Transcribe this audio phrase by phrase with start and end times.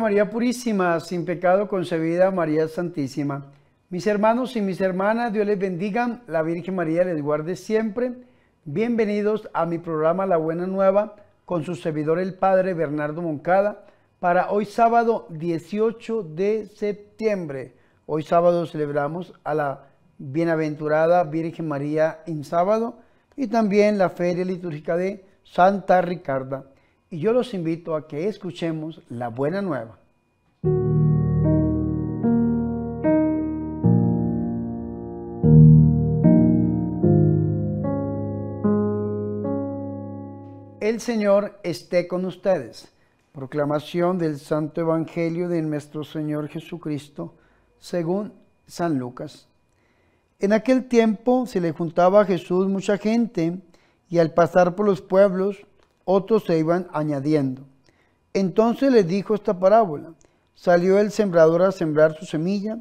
[0.00, 3.52] María Purísima, sin pecado concebida, María Santísima.
[3.90, 8.14] Mis hermanos y mis hermanas, Dios les bendiga, la Virgen María les guarde siempre.
[8.64, 13.84] Bienvenidos a mi programa La Buena Nueva con su servidor el Padre Bernardo Moncada
[14.20, 17.74] para hoy sábado 18 de septiembre.
[18.06, 19.84] Hoy sábado celebramos a la
[20.16, 23.00] bienaventurada Virgen María en sábado
[23.36, 26.64] y también la feria litúrgica de Santa Ricarda
[27.10, 29.98] y yo los invito a que escuchemos la buena nueva.
[40.80, 42.88] El Señor esté con ustedes.
[43.32, 47.34] Proclamación del Santo Evangelio de nuestro Señor Jesucristo,
[47.78, 48.32] según
[48.66, 49.46] San Lucas.
[50.38, 53.58] En aquel tiempo se le juntaba a Jesús mucha gente
[54.08, 55.64] y al pasar por los pueblos
[56.04, 57.62] otros se iban añadiendo.
[58.32, 60.12] Entonces les dijo esta parábola.
[60.54, 62.78] Salió el sembrador a sembrar su semilla.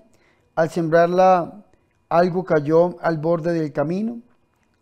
[0.56, 1.64] Al sembrarla
[2.10, 4.20] algo cayó al borde del camino.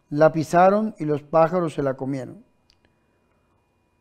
[0.09, 2.43] La pisaron y los pájaros se la comieron.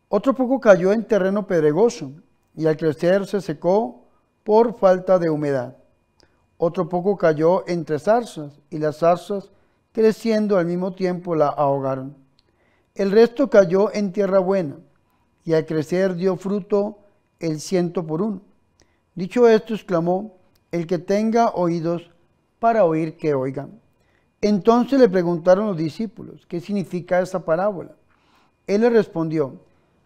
[0.09, 2.13] Otro poco cayó en terreno pedregoso
[2.55, 4.05] y al crecer se secó
[4.45, 5.77] por falta de humedad.
[6.59, 9.51] Otro poco cayó entre zarzas y las zarzas
[9.93, 12.26] creciendo al mismo tiempo la ahogaron.
[12.97, 14.77] El resto cayó en tierra buena,
[15.45, 16.99] y al crecer dio fruto
[17.41, 18.41] el ciento por uno.
[19.15, 20.39] Dicho esto, exclamó,
[20.73, 22.11] el que tenga oídos
[22.59, 23.69] para oír, que oiga.
[24.41, 27.93] Entonces le preguntaron los discípulos, ¿qué significa esa parábola?
[28.67, 29.61] Él le respondió,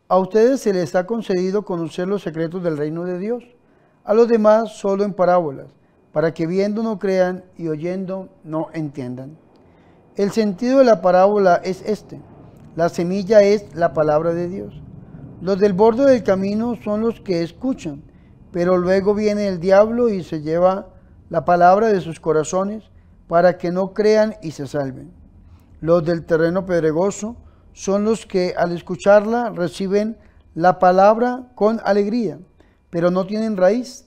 [0.08, 3.44] a ustedes se les ha concedido conocer los secretos del reino de Dios,
[4.02, 5.68] a los demás solo en parábolas,
[6.12, 9.38] para que viendo no crean y oyendo no entiendan.
[10.16, 12.20] El sentido de la parábola es este.
[12.76, 14.80] La semilla es la palabra de Dios.
[15.40, 18.02] Los del borde del camino son los que escuchan,
[18.52, 20.88] pero luego viene el diablo y se lleva
[21.30, 22.84] la palabra de sus corazones
[23.26, 25.12] para que no crean y se salven.
[25.80, 27.36] Los del terreno pedregoso
[27.72, 30.16] son los que al escucharla reciben
[30.54, 32.38] la palabra con alegría,
[32.90, 34.06] pero no tienen raíz.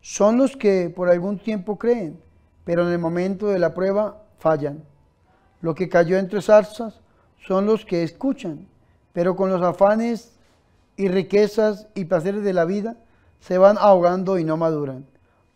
[0.00, 2.20] Son los que por algún tiempo creen,
[2.64, 4.84] pero en el momento de la prueba fallan.
[5.60, 7.00] Lo que cayó entre zarzas
[7.46, 8.66] son los que escuchan,
[9.12, 10.32] pero con los afanes
[10.96, 12.96] y riquezas y placeres de la vida
[13.40, 15.06] se van ahogando y no maduran.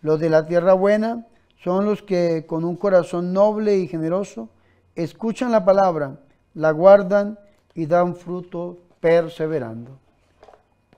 [0.01, 1.27] Los de la tierra buena
[1.63, 4.49] son los que con un corazón noble y generoso
[4.95, 6.19] escuchan la palabra,
[6.55, 7.39] la guardan
[7.75, 9.99] y dan fruto perseverando.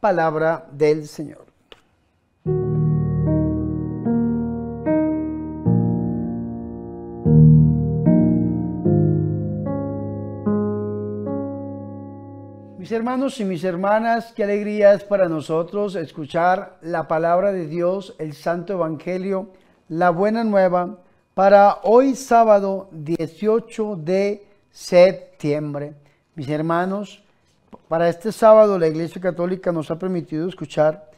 [0.00, 1.53] Palabra del Señor.
[12.84, 18.14] Mis hermanos y mis hermanas, qué alegría es para nosotros escuchar la palabra de Dios,
[18.18, 19.48] el Santo Evangelio,
[19.88, 20.98] la buena nueva,
[21.32, 25.94] para hoy sábado 18 de septiembre.
[26.34, 27.24] Mis hermanos,
[27.88, 31.10] para este sábado la Iglesia Católica nos ha permitido escuchar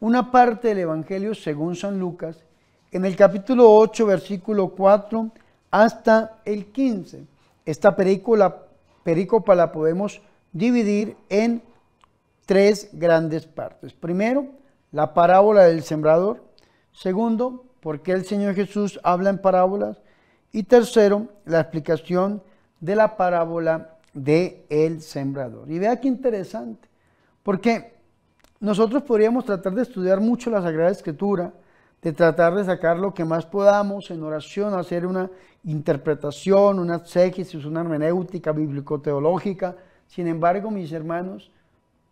[0.00, 2.44] una parte del Evangelio según San Lucas,
[2.92, 5.30] en el capítulo 8, versículo 4
[5.70, 7.24] hasta el 15.
[7.64, 8.54] Esta película,
[9.02, 10.20] perícopa la podemos
[10.56, 11.62] dividir en
[12.46, 13.92] tres grandes partes.
[13.92, 14.46] Primero,
[14.90, 16.44] la parábola del sembrador.
[16.92, 20.00] Segundo, por qué el Señor Jesús habla en parábolas.
[20.52, 22.42] Y tercero, la explicación
[22.80, 25.70] de la parábola del el sembrador.
[25.70, 26.88] Y vea qué interesante,
[27.42, 27.94] porque
[28.58, 31.52] nosotros podríamos tratar de estudiar mucho la Sagrada Escritura,
[32.00, 35.30] de tratar de sacar lo que más podamos en oración, hacer una
[35.64, 39.76] interpretación, una exégesis, una hermenéutica bíblico-teológica,
[40.08, 41.50] sin embargo, mis hermanos,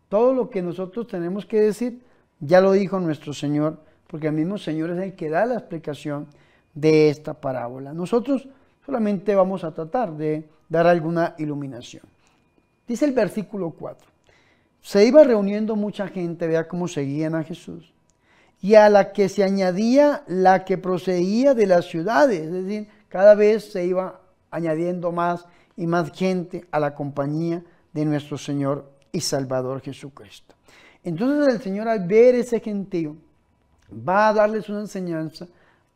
[0.08, 2.02] todo lo que nosotros tenemos que decir,
[2.40, 6.26] ya lo dijo nuestro Señor, porque el mismo Señor es el que da la explicación
[6.74, 7.92] de esta parábola.
[7.92, 8.48] Nosotros
[8.84, 12.02] solamente vamos a tratar de dar alguna iluminación.
[12.86, 14.06] Dice el versículo 4.
[14.82, 17.92] Se iba reuniendo mucha gente, vea cómo seguían a Jesús.
[18.60, 23.34] Y a la que se añadía la que procedía de las ciudades, es decir, cada
[23.34, 24.20] vez se iba
[24.50, 25.46] añadiendo más
[25.76, 27.62] y más gente a la compañía
[27.94, 30.54] de nuestro Señor y Salvador Jesucristo.
[31.02, 33.16] Entonces el Señor al ver ese gentío
[34.06, 35.46] va a darles una enseñanza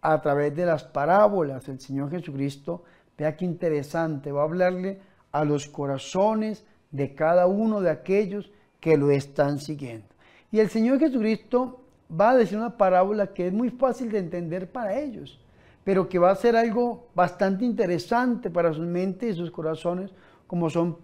[0.00, 1.68] a través de las parábolas.
[1.68, 2.84] El Señor Jesucristo,
[3.16, 5.00] vea qué interesante, va a hablarle
[5.32, 8.50] a los corazones de cada uno de aquellos
[8.80, 10.06] que lo están siguiendo.
[10.52, 14.70] Y el Señor Jesucristo va a decir una parábola que es muy fácil de entender
[14.70, 15.40] para ellos,
[15.84, 20.10] pero que va a ser algo bastante interesante para sus mentes y sus corazones,
[20.46, 20.96] como son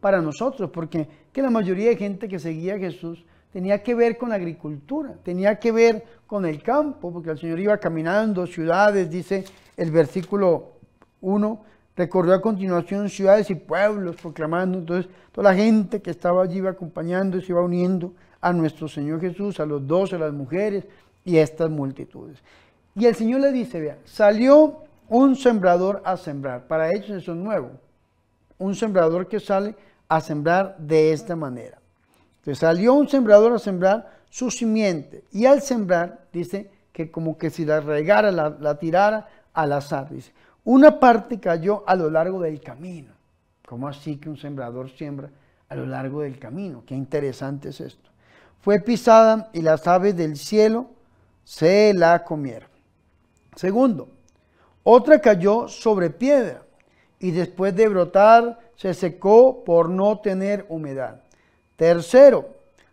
[0.00, 4.16] para nosotros, porque que la mayoría de gente que seguía a Jesús tenía que ver
[4.16, 9.10] con la agricultura, tenía que ver con el campo, porque el Señor iba caminando ciudades,
[9.10, 9.44] dice
[9.76, 10.72] el versículo
[11.20, 11.64] 1,
[11.96, 16.70] recorrió a continuación ciudades y pueblos proclamando, entonces toda la gente que estaba allí iba
[16.70, 20.84] acompañando y se iba uniendo a nuestro Señor Jesús, a los dos, a las mujeres
[21.24, 22.38] y a estas multitudes.
[22.94, 27.38] Y el Señor le dice, vea, salió un sembrador a sembrar, para ellos eso es
[27.38, 27.70] nuevo,
[28.58, 29.74] un sembrador que sale
[30.10, 31.78] a sembrar de esta manera.
[32.38, 37.48] Entonces salió un sembrador a sembrar su simiente y al sembrar, dice que como que
[37.48, 40.32] si la regara, la, tirara al azar, dice.
[40.64, 43.12] Una parte cayó a lo largo del camino.
[43.66, 45.30] ¿Cómo así que un sembrador siembra
[45.68, 46.82] a lo largo del camino?
[46.84, 48.10] Qué interesante es esto.
[48.60, 50.90] Fue pisada y las aves del cielo
[51.44, 52.68] se la comieron.
[53.54, 54.08] Segundo,
[54.82, 56.62] otra cayó sobre piedra
[57.20, 61.20] y después de brotar se secó por no tener humedad.
[61.76, 62.48] Tercero,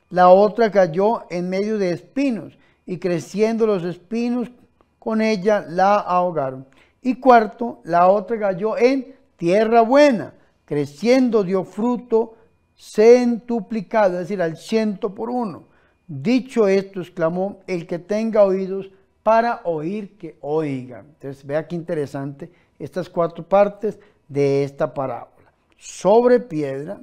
[0.10, 4.52] la otra cayó en medio de espinos y creciendo los espinos
[5.00, 6.68] con ella la ahogaron.
[7.02, 10.34] Y cuarto, la otra cayó en tierra buena,
[10.66, 12.36] creciendo dio fruto
[12.78, 15.64] centuplicado, es decir, al ciento por uno.
[16.06, 18.92] Dicho esto, exclamó, el que tenga oídos
[19.24, 21.00] para oír, que oiga.
[21.00, 23.98] Entonces, vea qué interesante estas cuatro partes
[24.28, 25.37] de esta parábola.
[25.78, 27.02] Sobre piedra,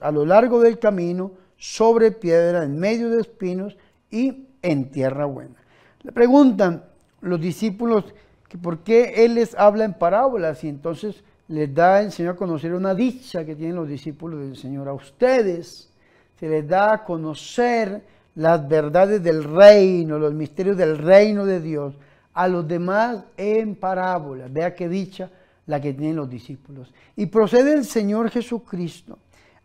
[0.00, 3.76] a lo largo del camino, sobre piedra, en medio de espinos
[4.10, 5.56] y en tierra buena.
[6.02, 6.84] Le preguntan
[7.20, 8.04] los discípulos
[8.48, 12.36] que por qué Él les habla en parábolas y entonces les da el Señor a
[12.36, 14.88] conocer una dicha que tienen los discípulos del Señor.
[14.88, 15.90] A ustedes
[16.38, 18.02] se les da a conocer
[18.34, 21.94] las verdades del reino, los misterios del reino de Dios.
[22.34, 24.52] A los demás en parábolas.
[24.52, 25.30] Vea qué dicha
[25.66, 26.92] la que tienen los discípulos.
[27.16, 29.18] Y procede el Señor Jesucristo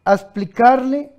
[0.03, 1.12] a explicarle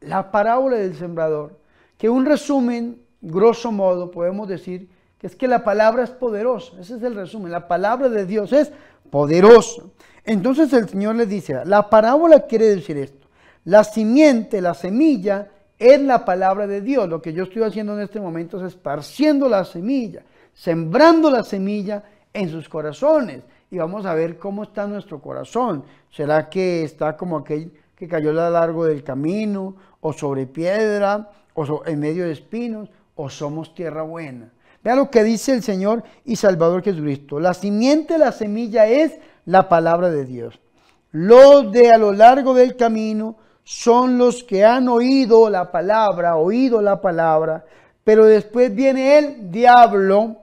[0.00, 1.58] la parábola del sembrador,
[1.96, 4.88] que un resumen, grosso modo, podemos decir
[5.18, 6.78] que es que la palabra es poderosa.
[6.80, 7.50] Ese es el resumen.
[7.50, 8.70] La palabra de Dios es
[9.10, 9.82] poderosa.
[10.24, 13.26] Entonces el Señor le dice, la parábola quiere decir esto.
[13.64, 15.48] La simiente, la semilla,
[15.78, 17.08] es la palabra de Dios.
[17.08, 20.22] Lo que yo estoy haciendo en este momento es esparciendo la semilla,
[20.54, 25.84] sembrando la semilla en sus corazones y vamos a ver cómo está nuestro corazón.
[26.10, 31.30] ¿Será que está como aquel que cayó a lo largo del camino, o sobre piedra,
[31.54, 34.50] o en medio de espinos, o somos tierra buena?
[34.82, 37.40] Vea lo que dice el Señor y Salvador Jesucristo.
[37.40, 40.60] La simiente, la semilla es la palabra de Dios.
[41.10, 46.80] Los de a lo largo del camino son los que han oído la palabra, oído
[46.80, 47.64] la palabra,
[48.04, 50.36] pero después viene el diablo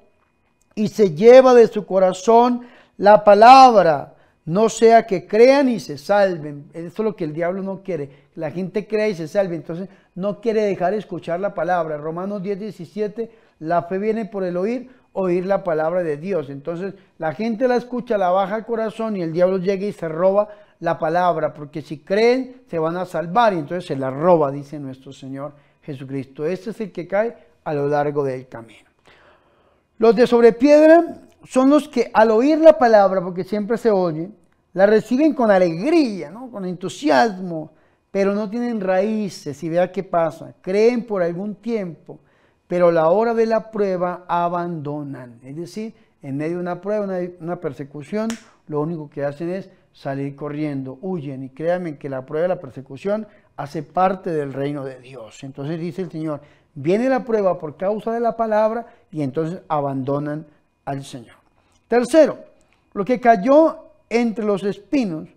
[0.76, 4.16] y se lleva de su corazón la palabra,
[4.46, 6.70] no sea que crean y se salven.
[6.74, 8.28] Eso es lo que el diablo no quiere.
[8.36, 9.56] La gente crea y se salve.
[9.56, 11.98] Entonces no quiere dejar escuchar la palabra.
[11.98, 16.50] Romanos 10, 17, la fe viene por el oír, oír la palabra de Dios.
[16.50, 20.08] Entonces la gente la escucha, la baja al corazón y el diablo llega y se
[20.08, 20.48] roba
[20.80, 21.54] la palabra.
[21.54, 23.54] Porque si creen, se van a salvar.
[23.54, 26.46] Y entonces se la roba, dice nuestro Señor Jesucristo.
[26.46, 28.90] Este es el que cae a lo largo del camino.
[29.98, 34.30] Los de sobre piedra son los que al oír la palabra, porque siempre se oye,
[34.74, 36.52] la reciben con alegría, ¿no?
[36.52, 37.72] con entusiasmo,
[38.12, 40.54] pero no tienen raíces y vea qué pasa.
[40.62, 42.20] Creen por algún tiempo,
[42.68, 45.40] pero la hora de la prueba abandonan.
[45.44, 47.08] Es decir, en medio de una prueba,
[47.40, 48.30] una, persecución,
[48.68, 51.44] lo único que hacen es salir corriendo, huyen.
[51.44, 53.28] Y créanme que la prueba, la persecución,
[53.58, 55.44] hace parte del reino de Dios.
[55.44, 56.42] Entonces dice el Señor,
[56.74, 60.48] viene la prueba por causa de la palabra y entonces abandonan
[60.86, 61.36] al Señor.
[61.88, 62.38] Tercero,
[62.94, 63.78] lo que cayó
[64.10, 65.28] entre los espinos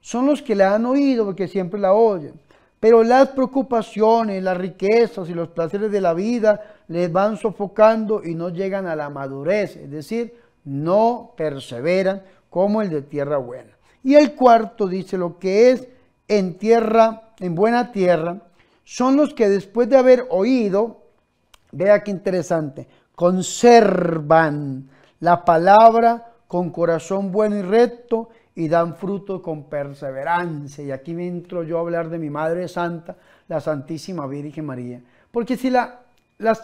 [0.00, 2.34] son los que la han oído porque siempre la oyen.
[2.80, 8.34] Pero las preocupaciones, las riquezas y los placeres de la vida les van sofocando y
[8.34, 10.34] no llegan a la madurez, es decir,
[10.64, 13.72] no perseveran como el de tierra buena.
[14.04, 15.88] Y el cuarto dice lo que es
[16.28, 18.42] en tierra, en buena tierra,
[18.84, 21.02] son los que después de haber oído,
[21.72, 24.88] vea qué interesante, conservan
[25.20, 30.84] la palabra con corazón bueno y recto y dan fruto con perseverancia.
[30.84, 35.00] Y aquí me entro yo a hablar de mi Madre Santa, la Santísima Virgen María.
[35.30, 36.00] Porque si la,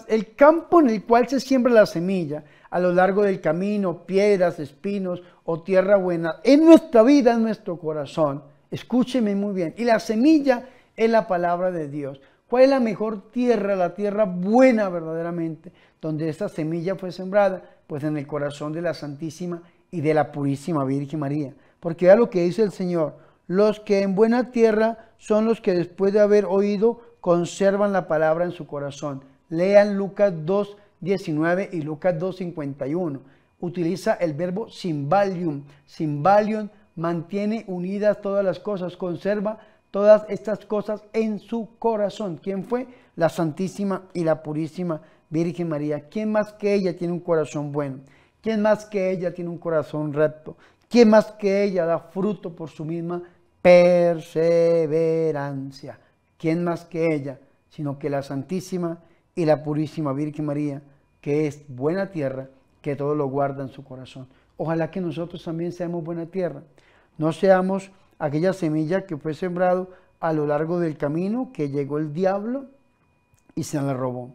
[0.08, 4.58] el campo en el cual se siembra la semilla, a lo largo del camino, piedras,
[4.58, 10.00] espinos o tierra buena, en nuestra vida, en nuestro corazón, escúcheme muy bien, y la
[10.00, 12.20] semilla es la palabra de Dios.
[12.48, 13.76] ¿Cuál es la mejor tierra?
[13.76, 18.94] La tierra buena verdaderamente, donde esta semilla fue sembrada, pues en el corazón de la
[18.94, 21.54] Santísima y de la Purísima Virgen María.
[21.80, 25.74] Porque vea lo que dice el Señor, los que en buena tierra son los que
[25.74, 29.22] después de haber oído conservan la palabra en su corazón.
[29.48, 33.20] Lean Lucas 2, 19 y Lucas 2, 51.
[33.60, 35.64] Utiliza el verbo simbalium.
[35.86, 39.58] Simbalium mantiene unidas todas las cosas, conserva
[39.90, 42.40] todas estas cosas en su corazón.
[42.42, 42.88] ¿Quién fue?
[43.16, 45.02] La Santísima y la Purísima
[45.34, 46.08] Virgen María.
[46.08, 47.98] ¿Quién más que ella tiene un corazón bueno?
[48.40, 50.56] ¿Quién más que ella tiene un corazón recto?
[50.88, 53.20] ¿Quién más que ella da fruto por su misma
[53.60, 55.98] perseverancia?
[56.38, 57.40] ¿Quién más que ella?
[57.68, 59.00] Sino que la Santísima
[59.34, 60.82] y la Purísima Virgen María,
[61.20, 62.46] que es buena tierra,
[62.80, 64.28] que todo lo guarda en su corazón.
[64.56, 66.62] Ojalá que nosotros también seamos buena tierra.
[67.18, 72.12] No seamos aquella semilla que fue sembrado a lo largo del camino, que llegó el
[72.12, 72.66] diablo
[73.56, 74.30] y se la robó.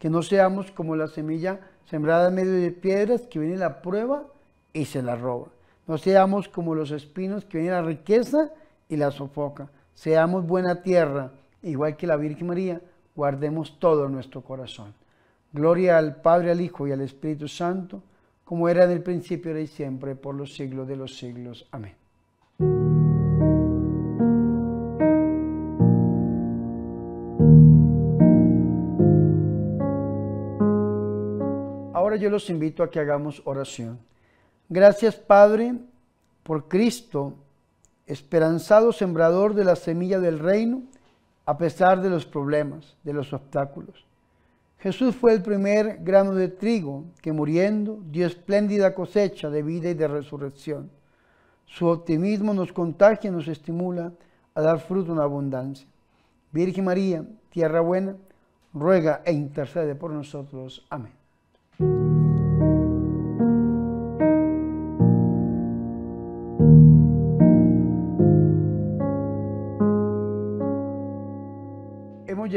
[0.00, 4.24] Que no seamos como la semilla sembrada en medio de piedras, que viene la prueba
[4.72, 5.48] y se la roba.
[5.86, 8.50] No seamos como los espinos, que viene la riqueza
[8.88, 9.70] y la sofoca.
[9.94, 12.80] Seamos buena tierra, igual que la Virgen María,
[13.14, 14.94] guardemos todo nuestro corazón.
[15.52, 18.02] Gloria al Padre, al Hijo y al Espíritu Santo,
[18.44, 21.68] como era en el principio, y siempre, por los siglos de los siglos.
[21.70, 21.99] Amén.
[32.10, 34.00] Ahora yo los invito a que hagamos oración.
[34.68, 35.76] Gracias Padre
[36.42, 37.34] por Cristo,
[38.04, 40.82] esperanzado sembrador de la semilla del reino,
[41.46, 44.04] a pesar de los problemas, de los obstáculos.
[44.80, 49.94] Jesús fue el primer grano de trigo que muriendo dio espléndida cosecha de vida y
[49.94, 50.90] de resurrección.
[51.64, 54.12] Su optimismo nos contagia y nos estimula
[54.56, 55.86] a dar fruto en abundancia.
[56.50, 58.16] Virgen María, tierra buena,
[58.74, 60.84] ruega e intercede por nosotros.
[60.90, 61.19] Amén.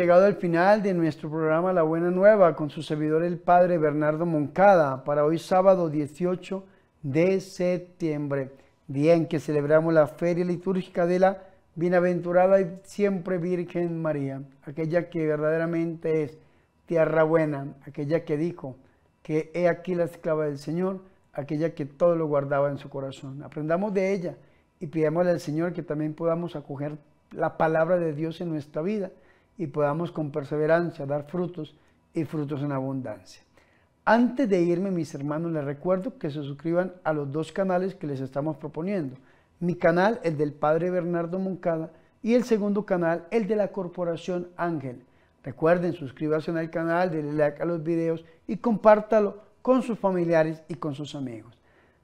[0.03, 4.25] Llegado al final de nuestro programa La Buena Nueva con su servidor el Padre Bernardo
[4.25, 6.61] Moncada para hoy sábado 18
[7.03, 8.51] de septiembre,
[8.85, 11.43] día en que celebramos la feria litúrgica de la
[11.75, 16.37] Bienaventurada y siempre Virgen María, aquella que verdaderamente es
[16.85, 18.75] tierra buena, aquella que dijo
[19.21, 20.99] que he aquí la esclava del Señor,
[21.31, 23.41] aquella que todo lo guardaba en su corazón.
[23.41, 24.35] Aprendamos de ella
[24.81, 26.97] y pidámosle al Señor que también podamos acoger
[27.31, 29.09] la palabra de Dios en nuestra vida
[29.57, 31.75] y podamos con perseverancia dar frutos
[32.13, 33.43] y frutos en abundancia.
[34.05, 38.07] Antes de irme, mis hermanos, les recuerdo que se suscriban a los dos canales que
[38.07, 39.15] les estamos proponiendo.
[39.59, 41.91] Mi canal, el del Padre Bernardo Moncada,
[42.21, 45.03] y el segundo canal, el de la Corporación Ángel.
[45.43, 50.75] Recuerden, suscríbanse al canal, denle like a los videos y compártalo con sus familiares y
[50.75, 51.57] con sus amigos.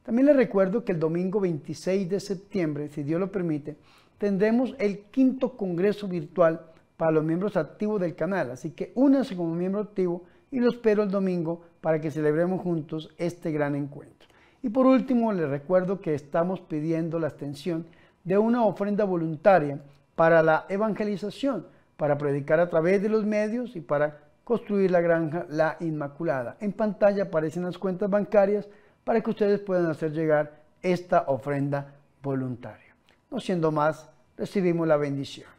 [0.03, 3.77] También les recuerdo que el domingo 26 de septiembre, si Dios lo permite,
[4.18, 6.62] tendremos el quinto Congreso Virtual
[7.00, 8.51] para los miembros activos del canal.
[8.51, 13.10] Así que únanse como miembro activo y lo espero el domingo para que celebremos juntos
[13.18, 14.27] este gran encuentro.
[14.62, 17.86] Y por último, les recuerdo que estamos pidiendo la extensión
[18.25, 19.79] de una ofrenda voluntaria
[20.18, 25.46] para la evangelización, para predicar a través de los medios y para construir la granja
[25.48, 26.58] La Inmaculada.
[26.60, 28.68] En pantalla aparecen las cuentas bancarias
[29.06, 32.94] para que ustedes puedan hacer llegar esta ofrenda voluntaria.
[33.32, 35.59] No siendo más, recibimos la bendición.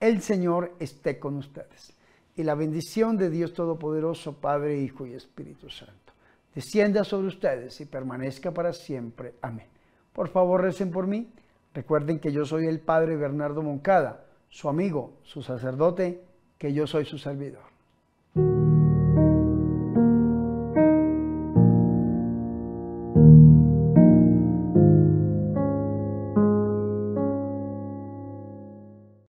[0.00, 1.92] El Señor esté con ustedes.
[2.36, 6.12] Y la bendición de Dios Todopoderoso, Padre, Hijo y Espíritu Santo,
[6.54, 9.34] descienda sobre ustedes y permanezca para siempre.
[9.40, 9.66] Amén.
[10.12, 11.30] Por favor, recen por mí.
[11.72, 16.22] Recuerden que yo soy el Padre Bernardo Moncada, su amigo, su sacerdote,
[16.58, 17.75] que yo soy su servidor.